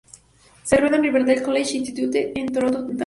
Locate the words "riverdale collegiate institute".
1.03-2.31